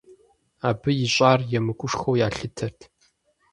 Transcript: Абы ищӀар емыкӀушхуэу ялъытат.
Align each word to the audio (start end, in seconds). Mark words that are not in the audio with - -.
Абы 0.69 0.91
ищӀар 1.05 1.39
емыкӀушхуэу 1.57 2.19
ялъытат. 2.25 2.77